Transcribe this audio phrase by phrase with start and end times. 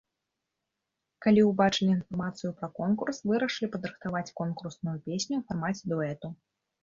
[1.23, 6.27] Калі ўбачылі інфармацыю пра конкурс, вырашылі падрыхтаваць конкурсную песню ў фармаце дуэту.